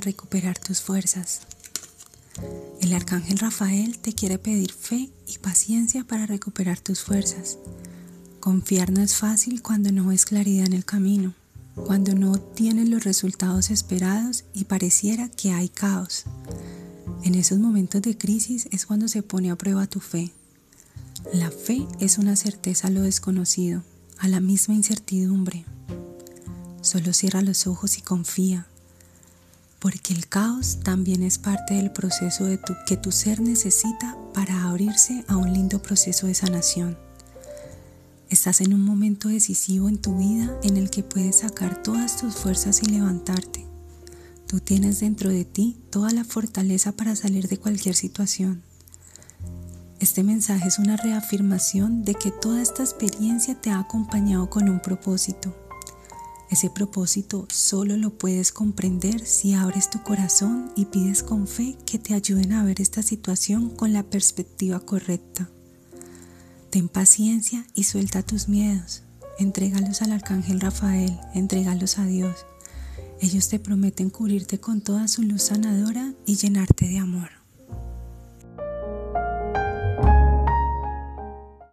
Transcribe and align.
recuperar 0.00 0.58
tus 0.58 0.80
fuerzas. 0.80 1.42
El 2.80 2.92
arcángel 2.92 3.38
Rafael 3.38 3.98
te 3.98 4.12
quiere 4.12 4.38
pedir 4.38 4.72
fe 4.72 5.10
y 5.26 5.38
paciencia 5.38 6.04
para 6.04 6.26
recuperar 6.26 6.80
tus 6.80 7.02
fuerzas. 7.02 7.58
Confiar 8.40 8.92
no 8.92 9.00
es 9.02 9.16
fácil 9.16 9.62
cuando 9.62 9.90
no 9.90 10.06
ves 10.06 10.24
claridad 10.24 10.66
en 10.66 10.72
el 10.72 10.84
camino, 10.84 11.34
cuando 11.74 12.14
no 12.14 12.38
tienes 12.38 12.88
los 12.88 13.04
resultados 13.04 13.70
esperados 13.70 14.44
y 14.54 14.64
pareciera 14.64 15.28
que 15.28 15.52
hay 15.52 15.68
caos. 15.68 16.24
En 17.22 17.34
esos 17.34 17.58
momentos 17.58 18.02
de 18.02 18.16
crisis 18.16 18.68
es 18.70 18.86
cuando 18.86 19.08
se 19.08 19.22
pone 19.22 19.50
a 19.50 19.56
prueba 19.56 19.86
tu 19.86 20.00
fe. 20.00 20.32
La 21.32 21.50
fe 21.50 21.86
es 21.98 22.18
una 22.18 22.36
certeza 22.36 22.86
a 22.86 22.90
lo 22.90 23.02
desconocido, 23.02 23.82
a 24.18 24.28
la 24.28 24.40
misma 24.40 24.74
incertidumbre. 24.74 25.64
Solo 26.82 27.12
cierra 27.12 27.42
los 27.42 27.66
ojos 27.66 27.98
y 27.98 28.02
confía, 28.02 28.68
porque 29.78 30.14
el 30.14 30.28
caos 30.28 30.78
también 30.82 31.22
es 31.22 31.38
parte 31.38 31.74
del 31.74 31.90
proceso 31.90 32.44
de 32.44 32.58
que 32.86 32.96
tu 32.96 33.12
ser 33.12 33.40
necesita 33.40 34.16
para 34.32 34.68
abrirse 34.68 35.24
a 35.28 35.36
un 35.36 35.52
lindo 35.52 35.82
proceso 35.82 36.26
de 36.26 36.34
sanación. 36.34 36.96
Estás 38.28 38.60
en 38.60 38.74
un 38.74 38.84
momento 38.84 39.28
decisivo 39.28 39.88
en 39.88 39.98
tu 39.98 40.18
vida 40.18 40.58
en 40.62 40.76
el 40.76 40.90
que 40.90 41.02
puedes 41.02 41.40
sacar 41.40 41.82
todas 41.82 42.16
tus 42.16 42.34
fuerzas 42.34 42.82
y 42.82 42.86
levantarte. 42.86 43.66
Tú 44.46 44.60
tienes 44.60 45.00
dentro 45.00 45.30
de 45.30 45.44
ti 45.44 45.76
toda 45.90 46.10
la 46.10 46.24
fortaleza 46.24 46.92
para 46.92 47.14
salir 47.14 47.48
de 47.48 47.58
cualquier 47.58 47.94
situación. 47.94 48.62
Este 50.00 50.22
mensaje 50.22 50.68
es 50.68 50.78
una 50.78 50.96
reafirmación 50.96 52.02
de 52.02 52.14
que 52.14 52.30
toda 52.30 52.60
esta 52.60 52.82
experiencia 52.82 53.54
te 53.60 53.70
ha 53.70 53.78
acompañado 53.78 54.50
con 54.50 54.68
un 54.68 54.80
propósito 54.80 55.65
ese 56.50 56.70
propósito 56.70 57.46
solo 57.50 57.96
lo 57.96 58.10
puedes 58.10 58.52
comprender 58.52 59.26
si 59.26 59.54
abres 59.54 59.90
tu 59.90 60.02
corazón 60.02 60.70
y 60.76 60.86
pides 60.86 61.22
con 61.22 61.48
fe 61.48 61.76
que 61.84 61.98
te 61.98 62.14
ayuden 62.14 62.52
a 62.52 62.62
ver 62.62 62.80
esta 62.80 63.02
situación 63.02 63.70
con 63.70 63.92
la 63.92 64.04
perspectiva 64.04 64.78
correcta. 64.78 65.50
Ten 66.70 66.88
paciencia 66.88 67.66
y 67.74 67.84
suelta 67.84 68.22
tus 68.22 68.48
miedos. 68.48 69.02
Entrégalos 69.38 70.02
al 70.02 70.12
arcángel 70.12 70.60
Rafael, 70.60 71.18
entrégalos 71.34 71.98
a 71.98 72.06
Dios. 72.06 72.46
Ellos 73.20 73.48
te 73.48 73.58
prometen 73.58 74.10
cubrirte 74.10 74.60
con 74.60 74.80
toda 74.80 75.08
su 75.08 75.22
luz 75.22 75.42
sanadora 75.42 76.14
y 76.26 76.36
llenarte 76.36 76.86
de 76.86 76.98
amor. 76.98 77.45